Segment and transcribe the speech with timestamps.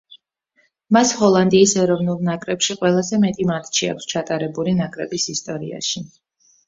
[0.95, 6.05] მას ჰოლანდიის ეროვნულ ნაკრებში ყველაზე მეტი მატჩი აქვს ჩატარებული ნაკრების ისტორიაში.